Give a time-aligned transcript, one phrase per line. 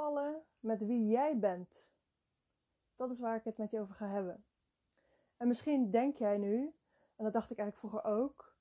[0.00, 1.82] opvallen met wie jij bent.
[2.96, 4.44] Dat is waar ik het met je over ga hebben.
[5.36, 6.74] En misschien denk jij nu,
[7.16, 8.54] en dat dacht ik eigenlijk vroeger ook,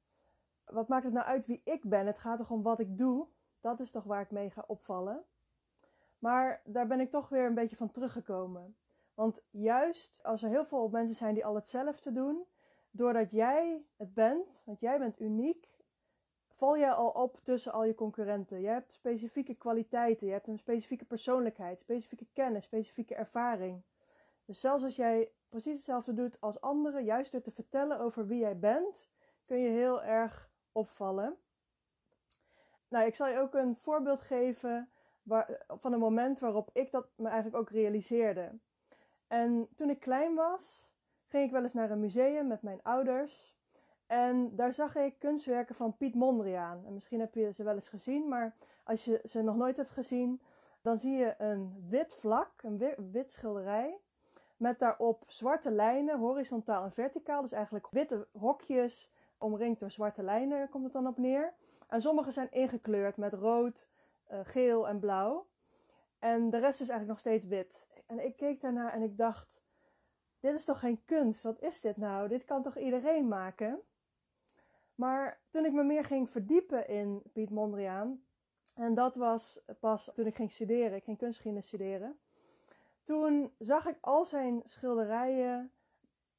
[0.65, 2.05] wat maakt het nou uit wie ik ben?
[2.05, 3.28] Het gaat toch om wat ik doe?
[3.62, 5.23] Dat is toch waar ik mee ga opvallen.
[6.20, 8.77] Maar daar ben ik toch weer een beetje van teruggekomen.
[9.13, 12.45] Want juist als er heel veel mensen zijn die al hetzelfde doen,
[12.91, 15.79] doordat jij het bent, want jij bent uniek,
[16.60, 18.62] val jij al op tussen al je concurrenten.
[18.62, 23.81] Je hebt specifieke kwaliteiten, je hebt een specifieke persoonlijkheid, specifieke kennis, specifieke ervaring.
[24.45, 28.40] Dus zelfs als jij precies hetzelfde doet als anderen, juist door te vertellen over wie
[28.40, 29.09] jij bent,
[29.45, 31.38] kun je heel erg opvallen.
[32.88, 34.89] Nou, ik zal je ook een voorbeeld geven
[35.67, 38.52] van een moment waarop ik dat me eigenlijk ook realiseerde.
[39.28, 40.91] En toen ik klein was,
[41.28, 43.58] ging ik wel eens naar een museum met mijn ouders.
[44.09, 46.86] En daar zag ik kunstwerken van Piet Mondriaan.
[46.86, 49.90] En misschien heb je ze wel eens gezien, maar als je ze nog nooit hebt
[49.90, 50.41] gezien,
[50.81, 53.98] dan zie je een wit vlak, een wit schilderij.
[54.58, 57.42] Met daarop zwarte lijnen, horizontaal en verticaal.
[57.42, 61.53] Dus eigenlijk witte hokjes, omringd door zwarte lijnen komt het dan op neer.
[61.88, 63.88] En sommige zijn ingekleurd met rood,
[64.31, 65.48] uh, geel en blauw.
[66.20, 67.88] En de rest is eigenlijk nog steeds wit.
[68.05, 69.61] En ik keek daarna en ik dacht:
[70.39, 71.44] dit is toch geen kunst?
[71.44, 72.28] Wat is dit nou?
[72.28, 73.81] Dit kan toch iedereen maken?
[75.00, 78.23] Maar toen ik me meer ging verdiepen in Piet Mondriaan,
[78.75, 82.19] en dat was pas toen ik ging studeren, ik ging kunstgeschiedenis studeren,
[83.03, 85.72] toen zag ik al zijn schilderijen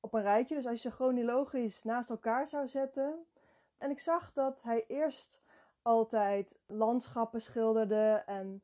[0.00, 0.54] op een rijtje.
[0.54, 3.26] Dus als je ze chronologisch naast elkaar zou zetten.
[3.78, 5.42] En ik zag dat hij eerst
[5.82, 8.62] altijd landschappen schilderde en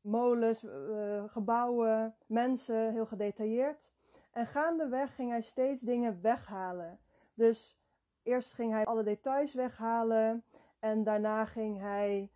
[0.00, 3.92] molens, uh, gebouwen, mensen, heel gedetailleerd.
[4.30, 6.98] En gaandeweg ging hij steeds dingen weghalen.
[7.34, 7.83] Dus
[8.24, 10.44] eerst ging hij alle details weghalen
[10.78, 12.30] en daarna ging hij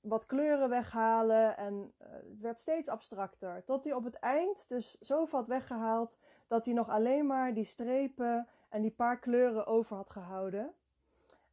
[0.00, 3.64] wat kleuren weghalen en uh, het werd steeds abstracter.
[3.64, 7.64] Tot hij op het eind dus zoveel had weggehaald dat hij nog alleen maar die
[7.64, 10.72] strepen en die paar kleuren over had gehouden.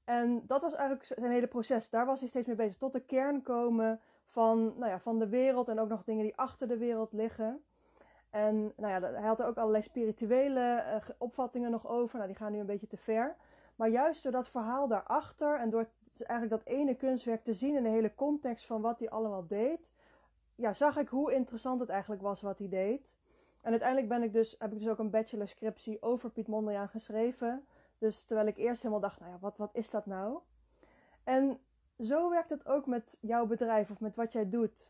[0.04, 1.90] En dat was eigenlijk zijn hele proces.
[1.90, 2.78] Daar was hij steeds mee bezig.
[2.78, 6.38] Tot de kern komen van, nou ja, van de wereld en ook nog dingen die
[6.38, 7.64] achter de wereld liggen.
[8.36, 12.16] En nou ja, hij had er ook allerlei spirituele uh, opvattingen nog over.
[12.16, 13.36] Nou, die gaan nu een beetje te ver.
[13.76, 15.88] Maar juist door dat verhaal daarachter en door
[16.18, 19.92] eigenlijk dat ene kunstwerk te zien in de hele context van wat hij allemaal deed,
[20.56, 23.10] ja, zag ik hoe interessant het eigenlijk was wat hij deed.
[23.62, 27.66] En uiteindelijk ben ik dus, heb ik dus ook een bachelorscriptie over Piet Mondriaan geschreven.
[27.98, 30.40] Dus terwijl ik eerst helemaal dacht, nou ja, wat, wat is dat nou?
[31.24, 31.60] En
[32.00, 34.90] zo werkt het ook met jouw bedrijf of met wat jij doet.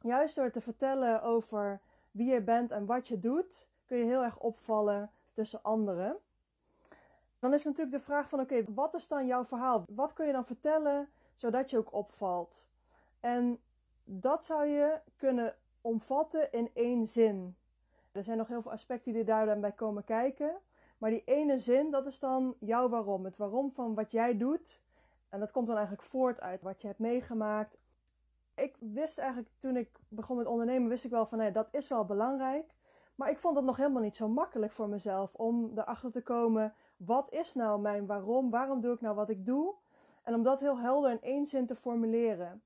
[0.00, 1.80] Juist door te vertellen over
[2.10, 6.16] wie je bent en wat je doet, kun je heel erg opvallen tussen anderen.
[7.38, 9.84] Dan is natuurlijk de vraag van oké, wat is dan jouw verhaal?
[9.88, 12.66] Wat kun je dan vertellen zodat je ook opvalt?
[13.20, 13.60] En
[14.04, 17.56] dat zou je kunnen omvatten in één zin.
[18.12, 20.60] Er zijn nog heel veel aspecten die daar dan bij komen kijken.
[20.98, 23.24] Maar die ene zin, dat is dan jouw waarom.
[23.24, 24.80] Het waarom van wat jij doet.
[25.28, 27.76] En dat komt dan eigenlijk voort uit wat je hebt meegemaakt.
[28.58, 32.04] Ik wist eigenlijk, toen ik begon met ondernemen, wist ik wel van dat is wel
[32.04, 32.74] belangrijk.
[33.14, 36.74] Maar ik vond het nog helemaal niet zo makkelijk voor mezelf om erachter te komen
[36.98, 38.50] wat is nou mijn waarom?
[38.50, 39.74] Waarom doe ik nou wat ik doe?
[40.22, 42.62] En om dat heel helder in één zin te formuleren.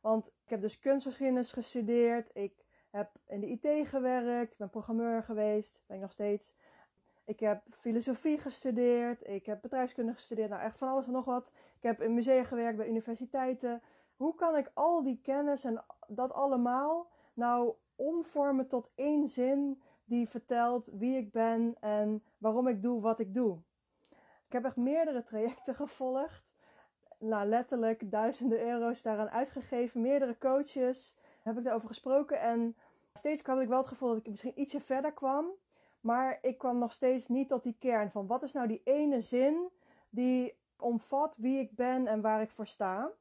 [0.00, 2.30] Want ik heb dus kunstgeschiedenis gestudeerd.
[2.34, 4.52] Ik heb in de IT gewerkt.
[4.52, 5.82] Ik ben programmeur geweest.
[5.86, 6.52] Ben ik nog steeds.
[7.24, 9.28] Ik heb filosofie gestudeerd.
[9.28, 10.50] Ik heb bedrijfskunde gestudeerd.
[10.50, 11.50] Nou, echt van alles en nog wat.
[11.76, 13.82] Ik heb in musea gewerkt, bij universiteiten.
[14.16, 20.28] Hoe kan ik al die kennis en dat allemaal nou omvormen tot één zin die
[20.28, 23.58] vertelt wie ik ben en waarom ik doe wat ik doe?
[24.46, 26.44] Ik heb echt meerdere trajecten gevolgd.
[27.18, 30.00] Nou, letterlijk duizenden euro's daaraan uitgegeven.
[30.00, 32.40] Meerdere coaches heb ik daarover gesproken.
[32.40, 32.76] En
[33.12, 35.46] steeds kwam ik wel het gevoel dat ik misschien ietsje verder kwam.
[36.00, 39.20] Maar ik kwam nog steeds niet tot die kern van wat is nou die ene
[39.20, 39.70] zin
[40.08, 43.12] die omvat wie ik ben en waar ik voor sta.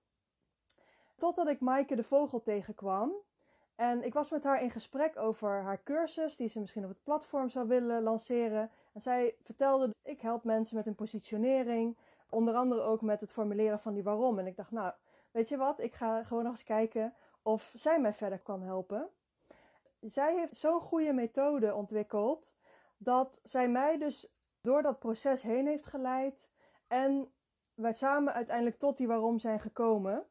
[1.17, 3.13] Totdat ik Maaike de Vogel tegenkwam.
[3.75, 7.03] En ik was met haar in gesprek over haar cursus, die ze misschien op het
[7.03, 8.71] platform zou willen lanceren.
[8.93, 11.97] En zij vertelde, ik help mensen met hun positionering,
[12.29, 14.39] onder andere ook met het formuleren van die waarom.
[14.39, 14.93] En ik dacht, nou,
[15.31, 19.09] weet je wat, ik ga gewoon nog eens kijken of zij mij verder kan helpen.
[19.99, 22.55] Zij heeft zo'n goede methode ontwikkeld,
[22.97, 26.49] dat zij mij dus door dat proces heen heeft geleid.
[26.87, 27.31] En
[27.73, 30.27] wij samen uiteindelijk tot die waarom zijn gekomen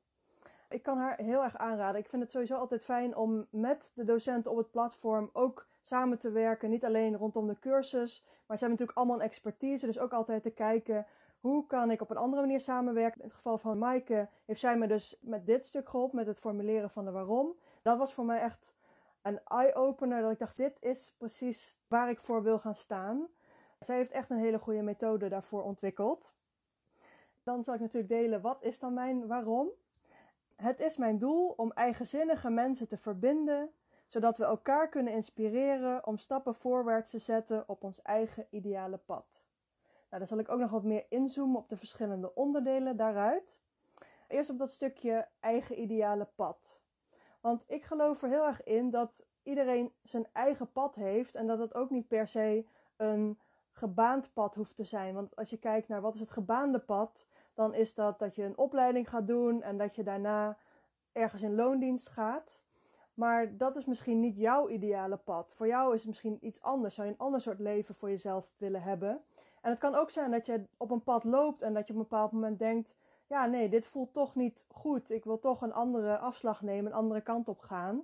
[0.74, 2.00] ik kan haar heel erg aanraden.
[2.00, 6.18] Ik vind het sowieso altijd fijn om met de docenten op het platform ook samen
[6.18, 6.70] te werken.
[6.70, 9.86] Niet alleen rondom de cursus, maar ze hebben natuurlijk allemaal een expertise.
[9.86, 11.06] Dus ook altijd te kijken
[11.40, 13.20] hoe kan ik op een andere manier samenwerken.
[13.20, 16.38] In het geval van Maaike heeft zij me dus met dit stuk geholpen, met het
[16.38, 17.54] formuleren van de waarom.
[17.82, 18.74] Dat was voor mij echt
[19.22, 20.22] een eye-opener.
[20.22, 23.26] Dat ik dacht, dit is precies waar ik voor wil gaan staan.
[23.78, 26.34] Zij heeft echt een hele goede methode daarvoor ontwikkeld.
[27.42, 29.68] Dan zal ik natuurlijk delen, wat is dan mijn waarom?
[30.56, 33.70] Het is mijn doel om eigenzinnige mensen te verbinden,
[34.06, 39.42] zodat we elkaar kunnen inspireren om stappen voorwaarts te zetten op ons eigen ideale pad.
[40.08, 43.58] Nou, dan zal ik ook nog wat meer inzoomen op de verschillende onderdelen daaruit.
[44.28, 46.80] Eerst op dat stukje eigen ideale pad.
[47.40, 51.58] Want ik geloof er heel erg in dat iedereen zijn eigen pad heeft en dat
[51.58, 52.66] het ook niet per se
[52.96, 53.38] een
[53.74, 55.14] gebaand pad hoeft te zijn.
[55.14, 58.42] Want als je kijkt naar wat is het gebaande pad, dan is dat dat je
[58.42, 60.56] een opleiding gaat doen en dat je daarna
[61.12, 62.62] ergens in loondienst gaat.
[63.14, 65.54] Maar dat is misschien niet jouw ideale pad.
[65.54, 66.94] Voor jou is het misschien iets anders.
[66.94, 69.22] Zou je een ander soort leven voor jezelf willen hebben?
[69.60, 71.98] En het kan ook zijn dat je op een pad loopt en dat je op
[71.98, 75.10] een bepaald moment denkt: ja, nee, dit voelt toch niet goed.
[75.10, 78.02] Ik wil toch een andere afslag nemen, een andere kant op gaan.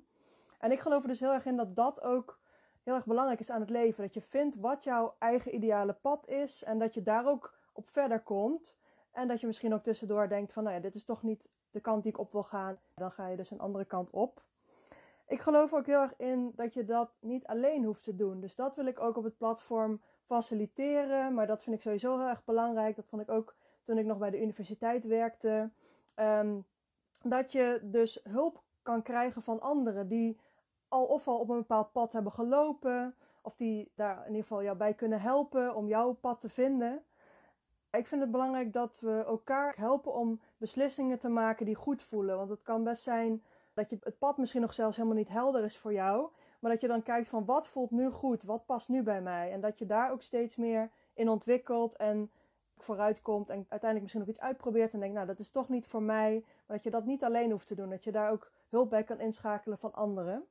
[0.58, 2.40] En ik geloof er dus heel erg in dat dat ook
[2.82, 4.03] heel erg belangrijk is aan het leven.
[4.03, 7.88] Dat je vindt wat jouw eigen ideale pad is en dat je daar ook op
[7.88, 8.79] verder komt.
[9.12, 11.81] En dat je misschien ook tussendoor denkt van, nou ja, dit is toch niet de
[11.81, 12.79] kant die ik op wil gaan.
[12.94, 14.43] Dan ga je dus een andere kant op.
[15.27, 18.41] Ik geloof ook heel erg in dat je dat niet alleen hoeft te doen.
[18.41, 21.35] Dus dat wil ik ook op het platform faciliteren.
[21.35, 22.97] Maar dat vind ik sowieso heel erg belangrijk.
[22.97, 23.55] Dat vond ik ook
[23.85, 25.71] toen ik nog bij de universiteit werkte.
[26.15, 26.59] Ehm,
[27.23, 30.41] dat je dus hulp kan krijgen van anderen die
[30.91, 33.15] al of al op een bepaald pad hebben gelopen.
[33.43, 37.03] Of die daar in ieder geval jou bij kunnen helpen om jouw pad te vinden.
[37.91, 42.37] Ik vind het belangrijk dat we elkaar helpen om beslissingen te maken die goed voelen.
[42.37, 43.43] Want het kan best zijn
[43.73, 46.31] dat je het pad misschien nog zelfs helemaal niet helder is voor jou.
[46.61, 49.53] Maar dat je dan kijkt van wat voelt nu goed, wat past nu bij mij.
[49.53, 52.31] En dat je daar ook steeds meer in ontwikkelt en
[52.77, 56.03] vooruitkomt en uiteindelijk misschien nog iets uitprobeert en denkt, nou dat is toch niet voor
[56.03, 56.45] mij.
[56.67, 59.05] Maar dat je dat niet alleen hoeft te doen, dat je daar ook hulp bij
[59.05, 60.45] kan inschakelen van anderen.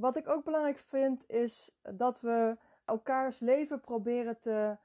[0.00, 4.76] Wat ik ook belangrijk vind is dat we elkaars leven proberen te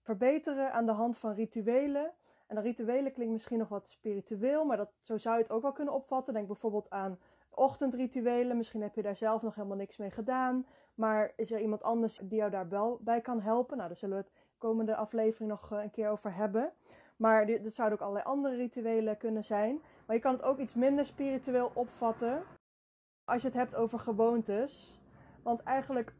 [0.00, 2.12] verbeteren aan de hand van rituelen.
[2.46, 5.62] En de rituelen klinkt misschien nog wat spiritueel, maar dat, zo zou je het ook
[5.62, 6.34] wel kunnen opvatten.
[6.34, 7.18] Denk bijvoorbeeld aan
[7.50, 8.56] ochtendrituelen.
[8.56, 10.66] Misschien heb je daar zelf nog helemaal niks mee gedaan.
[10.94, 13.76] Maar is er iemand anders die jou daar wel bij kan helpen?
[13.76, 16.72] Nou, daar zullen we het komende aflevering nog eh, een keer over hebben.
[17.16, 19.82] Maar dit, zouden ook allerlei andere rituelen kunnen zijn.
[20.06, 22.42] Maar je kan het ook iets minder spiritueel opvatten
[23.28, 25.00] als je het hebt over gewoontes.
[25.42, 26.14] Want eigenlijk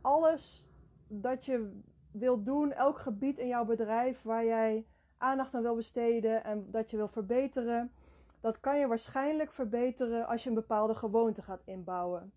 [0.00, 0.68] alles
[1.08, 1.80] dat je
[2.12, 4.86] wilt doen, elk gebied in jouw bedrijf waar jij
[5.18, 7.92] aandacht aan wil besteden en dat je wil verbeteren,
[8.40, 12.32] dat kan je waarschijnlijk verbeteren als je een bepaalde gewoonte gaat inbouwen.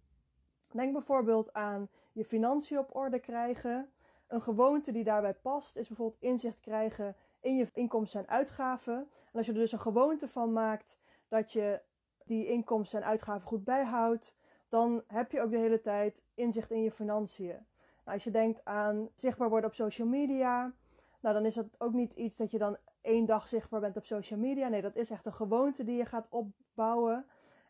[0.72, 3.92] Denk bijvoorbeeld aan je financiën op orde krijgen.
[4.28, 8.96] Een gewoonte die daarbij past is bijvoorbeeld inzicht krijgen in je inkomsten en uitgaven.
[8.96, 11.82] En als je er dus een gewoonte van maakt dat je
[12.26, 14.36] die inkomsten en uitgaven goed bijhoudt,
[14.70, 17.66] dan heb je ook de hele tijd inzicht in je financiën.
[18.04, 20.74] Nou, als je denkt aan zichtbaar worden op social media,
[21.20, 24.06] nou, dan is dat ook niet iets dat je dan één dag zichtbaar bent op
[24.06, 24.68] social media.
[24.68, 27.26] Nee, dat is echt een gewoonte die je gaat opbouwen.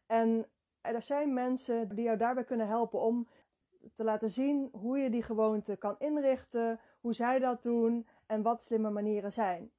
[0.06, 0.46] En
[0.82, 3.28] er zijn mensen die jou daarbij kunnen helpen om
[3.96, 8.62] te laten zien hoe je die gewoonte kan inrichten, hoe zij dat doen en wat
[8.62, 9.72] slimme manieren zijn.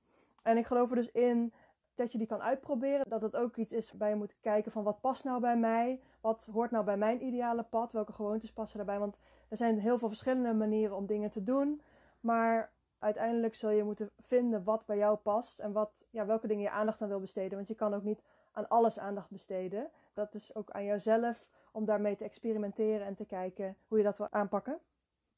[0.42, 1.52] En ik geloof er dus in
[1.94, 3.08] dat je die kan uitproberen.
[3.08, 6.00] Dat het ook iets is waar je moet kijken van wat past nou bij mij?
[6.20, 7.92] Wat hoort nou bij mijn ideale pad?
[7.92, 8.98] Welke gewoontes passen daarbij?
[8.98, 9.16] Want
[9.48, 11.80] er zijn heel veel verschillende manieren om dingen te doen.
[12.20, 16.62] Maar uiteindelijk zul je moeten vinden wat bij jou past en wat, ja, welke dingen
[16.62, 17.56] je aandacht aan wil besteden.
[17.56, 19.90] Want je kan ook niet aan alles aandacht besteden.
[20.12, 24.18] Dat is ook aan jouzelf om daarmee te experimenteren en te kijken hoe je dat
[24.18, 24.78] wil aanpakken.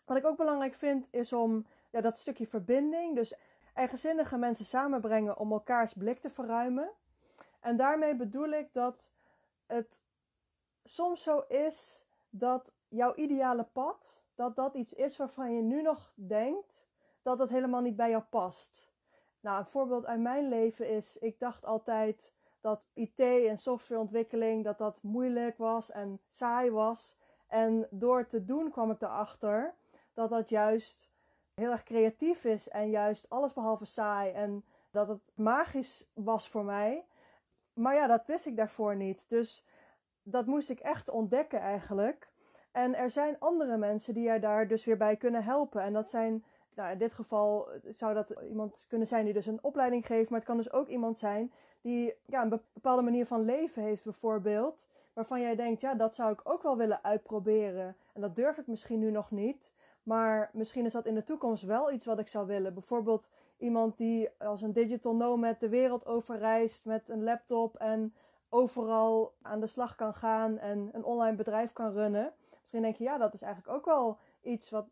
[0.04, 3.35] Wat ik ook belangrijk vind is om ja, dat stukje verbinding, dus
[3.76, 6.90] eigenzinnige mensen samenbrengen om elkaars blik te verruimen.
[7.61, 9.12] En daarmee bedoel ik dat
[9.66, 10.00] het
[10.85, 16.12] soms zo is dat jouw ideale pad, dat dat iets is waarvan je nu nog
[16.14, 16.87] denkt
[17.23, 18.92] dat het helemaal niet bij jou past.
[19.40, 24.78] Nou, een voorbeeld uit mijn leven is, ik dacht altijd dat IT en softwareontwikkeling, dat
[24.78, 27.18] dat moeilijk was en saai was.
[27.47, 29.75] En door te doen kwam ik erachter
[30.12, 31.11] dat dat juist
[31.56, 36.64] heel erg creatief is en juist alles behalve saai en dat het magisch was voor
[36.64, 37.04] mij.
[37.72, 39.28] Maar ja, dat wist ik daarvoor niet.
[39.28, 39.64] Dus
[40.22, 42.30] dat moest ik echt ontdekken eigenlijk.
[42.72, 45.82] En er zijn andere mensen die je daar dus weer bij kunnen helpen.
[45.82, 46.44] En dat zijn,
[46.75, 50.30] nou in dit geval zou dat iemand kunnen zijn die dus een opleiding geeft.
[50.30, 54.04] Maar het kan dus ook iemand zijn die ja, een bepaalde manier van leven heeft
[54.04, 54.86] bijvoorbeeld.
[55.12, 57.96] Waarvan jij denkt, ja, dat zou ik ook wel willen uitproberen.
[58.12, 59.75] En dat durf ik misschien nu nog niet.
[60.06, 62.75] Maar misschien is dat in de toekomst wel iets wat ik zou willen.
[62.75, 68.14] Bijvoorbeeld iemand die als een digital nomad de wereld overreist met een laptop en
[68.48, 72.32] overal aan de slag kan gaan en een online bedrijf kan runnen.
[72.60, 74.86] Misschien denk je, ja, dat is eigenlijk ook wel iets wat,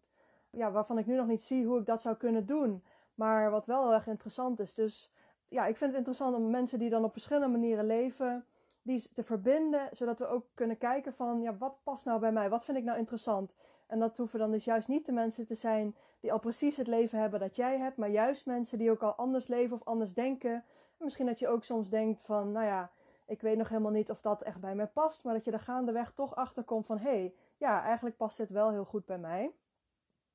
[0.51, 2.83] ja, waarvan ik nu nog niet zie hoe ik dat zou kunnen doen.
[3.15, 4.75] Maar wat wel heel erg interessant is.
[4.75, 5.13] Dus
[5.49, 8.45] ja, ik vind het interessant om mensen die dan op verschillende manieren leven,
[8.85, 12.49] die te verbinden, zodat we ook kunnen kijken van, ja, wat past nou bij mij?
[12.49, 13.55] Wat vind ik nou interessant?
[13.87, 16.87] En dat hoeven dan dus juist niet de mensen te zijn die al precies het
[16.87, 20.15] leven hebben dat jij hebt, maar juist mensen die ook al anders leven of anders
[20.15, 20.53] denken.
[20.99, 22.91] En misschien dat je ook soms denkt van, nou ja,
[23.27, 25.61] ik weet nog helemaal niet of dat echt bij mij past, maar dat je er
[25.61, 29.19] gaandeweg toch achter komt van, hé, hey, ja, eigenlijk past dit wel heel goed bij
[29.19, 29.55] mij.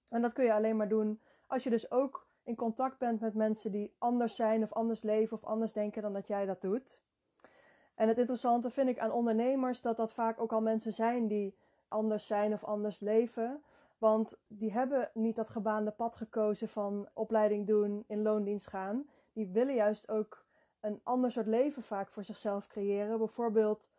[0.10, 3.34] En dat kun je alleen maar doen als je dus ook in contact bent met
[3.34, 7.00] mensen die anders zijn of anders leven of anders denken dan dat jij dat doet.
[8.00, 11.58] En het interessante vind ik aan ondernemers dat dat vaak ook al mensen zijn die
[11.88, 13.64] anders zijn of anders leven.
[13.98, 19.10] Want die hebben niet dat gebaande pad gekozen van opleiding doen, in loondienst gaan.
[19.34, 20.46] Die willen juist ook
[20.80, 23.18] een ander soort leven vaak voor zichzelf creëren.
[23.18, 23.90] Bijvoorbeeld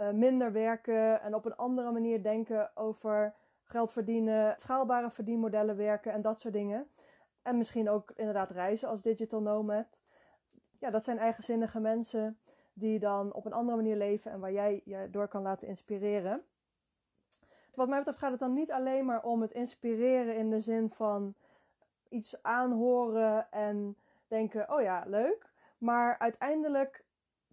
[0.00, 6.12] uh, minder werken en op een andere manier denken over geld verdienen, schaalbare verdienmodellen werken
[6.12, 6.90] en dat soort dingen.
[7.42, 9.98] En misschien ook inderdaad reizen als digital nomad.
[10.78, 12.38] Ja, dat zijn eigenzinnige mensen
[12.80, 16.42] die dan op een andere manier leven en waar jij je door kan laten inspireren.
[17.74, 20.90] Wat mij betreft gaat het dan niet alleen maar om het inspireren in de zin
[20.90, 21.34] van
[22.08, 23.96] iets aanhoren en
[24.28, 25.50] denken: oh ja, leuk.
[25.78, 27.04] Maar uiteindelijk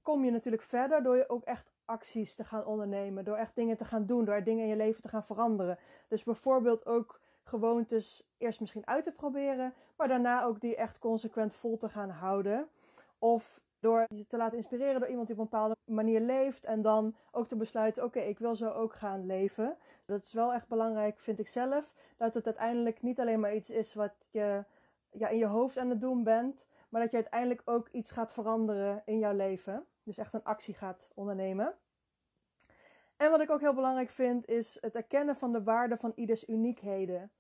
[0.02, 3.78] kom je natuurlijk verder door je ook echt acties te gaan ondernemen, door echt dingen
[3.78, 5.78] te gaan doen, door dingen in je leven te gaan veranderen.
[6.08, 11.56] Dus bijvoorbeeld ook gewoontes eerst misschien uit te proberen, maar daarna ook die echt consequent
[11.56, 12.68] vol te gaan houden.
[13.20, 16.64] Of door je te laten inspireren door iemand die op een bepaalde manier leeft.
[16.64, 19.78] En dan ook te besluiten: oké, ik wil zo ook gaan leven.
[20.06, 21.94] Dat is wel echt belangrijk, vind ik zelf.
[22.18, 24.64] Dat het uiteindelijk niet alleen maar iets is wat je
[25.12, 26.66] ja, in je hoofd aan het doen bent.
[26.90, 29.86] Maar dat je uiteindelijk ook iets gaat veranderen in jouw leven.
[30.04, 31.76] Dus echt een actie gaat ondernemen.
[33.18, 36.48] En wat ik ook heel belangrijk vind, is het erkennen van de waarde van ieders
[36.48, 37.32] uniekheden.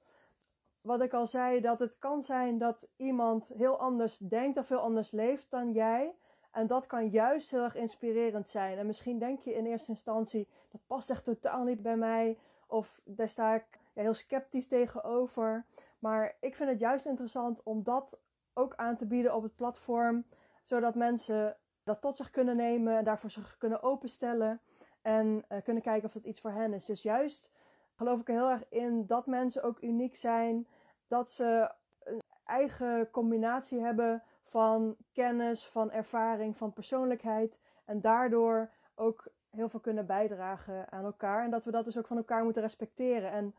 [0.81, 4.79] Wat ik al zei, dat het kan zijn dat iemand heel anders denkt of heel
[4.79, 6.15] anders leeft dan jij.
[6.57, 8.77] En dat kan juist heel erg inspirerend zijn.
[8.77, 12.37] En misschien denk je in eerste instantie, dat past echt totaal niet bij mij.
[12.67, 15.65] Of daar sta ik heel sceptisch tegenover.
[15.99, 18.21] Maar ik vind het juist interessant om dat
[18.53, 20.25] ook aan te bieden op het platform.
[20.63, 24.61] Zodat mensen dat tot zich kunnen nemen en daarvoor zich kunnen openstellen.
[25.01, 26.85] En uh, kunnen kijken of dat iets voor hen is.
[26.85, 27.51] Dus juist
[27.95, 30.67] geloof ik er heel erg in dat mensen ook uniek zijn.
[31.07, 31.71] Dat ze
[32.03, 37.57] een eigen combinatie hebben van kennis, van ervaring, van persoonlijkheid.
[37.85, 41.43] En daardoor ook heel veel kunnen bijdragen aan elkaar.
[41.43, 43.31] En dat we dat dus ook van elkaar moeten respecteren.
[43.31, 43.55] En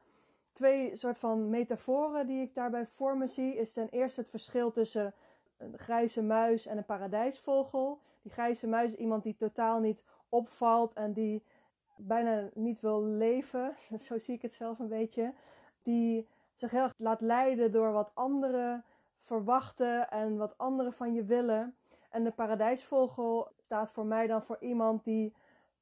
[0.52, 4.70] twee soort van metaforen die ik daarbij voor me zie, is ten eerste het verschil
[4.70, 5.14] tussen
[5.56, 8.00] een grijze muis en een paradijsvogel.
[8.22, 11.42] Die grijze muis is iemand die totaal niet opvalt en die
[11.96, 13.76] bijna niet wil leven.
[14.06, 15.32] Zo zie ik het zelf een beetje.
[15.82, 18.84] Die zich heel erg laat leiden door wat anderen
[19.28, 21.76] verwachten en wat anderen van je willen.
[22.10, 25.34] En de paradijsvogel staat voor mij dan voor iemand die,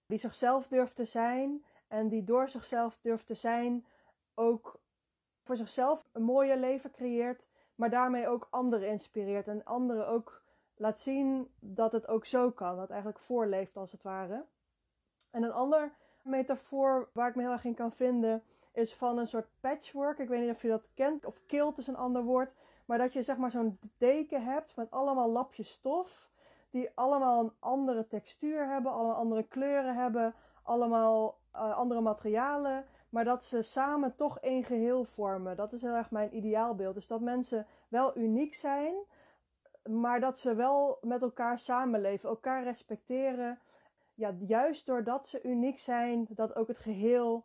[0.06, 1.64] die zichzelf durft te zijn.
[1.88, 3.86] En die door zichzelf durft te zijn
[4.34, 4.80] ook
[5.42, 7.48] voor zichzelf een mooier leven creëert.
[7.74, 9.48] Maar daarmee ook anderen inspireert.
[9.48, 10.42] En anderen ook
[10.76, 12.76] laat zien dat het ook zo kan.
[12.76, 14.44] Dat eigenlijk voorleeft als het ware.
[15.30, 19.26] En een ander metafoor waar ik me heel erg in kan vinden is van een
[19.26, 20.18] soort patchwork.
[20.18, 22.52] Ik weet niet of je dat kent, of kilt is een ander woord.
[22.86, 26.30] Maar dat je zeg maar zo'n deken hebt met allemaal lapjes stof.
[26.70, 32.84] Die allemaal een andere textuur hebben, allemaal andere kleuren hebben, allemaal uh, andere materialen.
[33.08, 35.56] Maar dat ze samen toch één geheel vormen.
[35.56, 36.94] Dat is heel erg mijn ideaalbeeld.
[36.94, 38.94] Dus dat mensen wel uniek zijn,
[39.84, 43.58] maar dat ze wel met elkaar samenleven, elkaar respecteren.
[44.14, 47.44] Ja, juist doordat ze uniek zijn, dat ook het geheel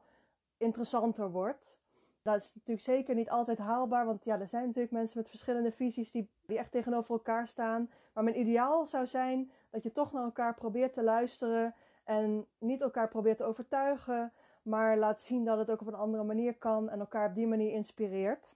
[0.57, 1.77] interessanter wordt.
[2.21, 5.71] Dat is natuurlijk zeker niet altijd haalbaar, want ja, er zijn natuurlijk mensen met verschillende
[5.71, 7.89] visies die, die echt tegenover elkaar staan.
[8.13, 12.81] Maar mijn ideaal zou zijn dat je toch naar elkaar probeert te luisteren en niet
[12.81, 16.89] elkaar probeert te overtuigen, maar laat zien dat het ook op een andere manier kan
[16.89, 18.55] en elkaar op die manier inspireert.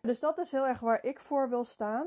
[0.00, 2.06] Dus dat is heel erg waar ik voor wil staan.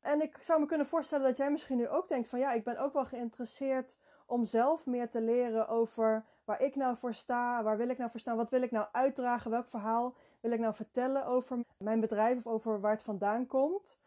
[0.00, 2.64] En ik zou me kunnen voorstellen dat jij misschien nu ook denkt van ja, ik
[2.64, 7.62] ben ook wel geïnteresseerd om zelf meer te leren over waar ik nou voor sta,
[7.62, 10.60] waar wil ik nou voor staan, wat wil ik nou uitdragen, welk verhaal wil ik
[10.60, 13.98] nou vertellen over mijn bedrijf of over waar het vandaan komt.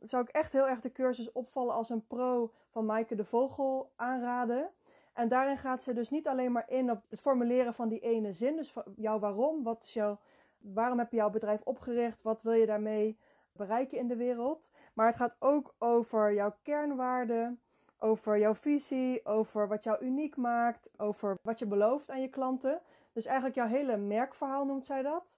[0.00, 3.90] Zou ik echt heel erg de cursus opvallen als een pro van Maaike de Vogel
[3.96, 4.70] aanraden.
[5.12, 8.32] En daarin gaat ze dus niet alleen maar in op het formuleren van die ene
[8.32, 10.18] zin, dus jouw waarom, wat is jouw,
[10.58, 13.18] waarom heb je jouw bedrijf opgericht, wat wil je daarmee
[13.52, 14.70] bereiken in de wereld.
[14.94, 17.60] Maar het gaat ook over jouw kernwaarden,
[17.98, 22.80] over jouw visie, over wat jou uniek maakt, over wat je belooft aan je klanten.
[23.12, 25.36] Dus eigenlijk jouw hele merkverhaal noemt zij dat.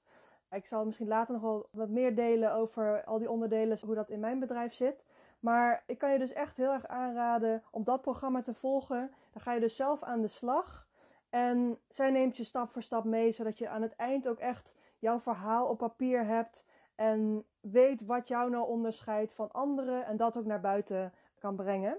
[0.50, 4.10] Ik zal misschien later nog wel wat meer delen over al die onderdelen, hoe dat
[4.10, 5.04] in mijn bedrijf zit.
[5.40, 9.10] Maar ik kan je dus echt heel erg aanraden om dat programma te volgen.
[9.32, 10.86] Dan ga je dus zelf aan de slag.
[11.30, 14.74] En zij neemt je stap voor stap mee, zodat je aan het eind ook echt
[14.98, 16.64] jouw verhaal op papier hebt.
[16.94, 20.04] En weet wat jou nou onderscheidt van anderen.
[20.04, 21.98] En dat ook naar buiten kan brengen.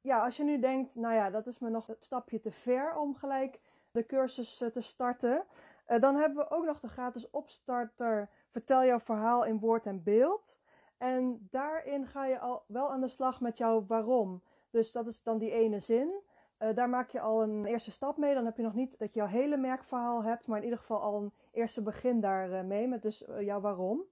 [0.00, 2.96] Ja, als je nu denkt, nou ja, dat is me nog een stapje te ver
[2.96, 5.44] om gelijk de cursus eh, te starten.
[5.86, 10.02] Eh, dan hebben we ook nog de gratis opstarter Vertel jouw verhaal in woord en
[10.02, 10.56] beeld.
[10.96, 14.42] En daarin ga je al wel aan de slag met jouw waarom.
[14.70, 16.20] Dus dat is dan die ene zin.
[16.58, 18.34] Uh, daar maak je al een eerste stap mee.
[18.34, 21.00] Dan heb je nog niet dat je jouw hele merkverhaal hebt, maar in ieder geval
[21.00, 24.02] al een eerste begin daarmee, mee met dus jouw waarom.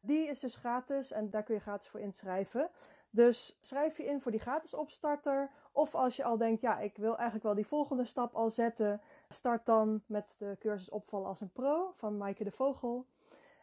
[0.00, 2.70] Die is dus gratis en daar kun je gratis voor inschrijven.
[3.14, 5.50] Dus schrijf je in voor die gratis opstarter.
[5.72, 9.00] Of als je al denkt, ja, ik wil eigenlijk wel die volgende stap al zetten.
[9.28, 13.06] Start dan met de cursus opvallen als een pro van Maaike de Vogel.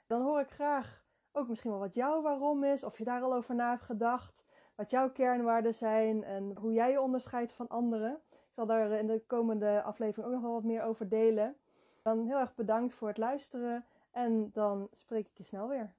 [0.07, 2.83] Dan hoor ik graag ook misschien wel wat jouw waarom is.
[2.83, 4.43] Of je daar al over na hebt gedacht.
[4.75, 8.19] Wat jouw kernwaarden zijn en hoe jij je onderscheidt van anderen.
[8.29, 11.55] Ik zal daar in de komende aflevering ook nog wel wat meer over delen.
[12.03, 13.85] Dan heel erg bedankt voor het luisteren.
[14.11, 15.93] En dan spreek ik je snel weer.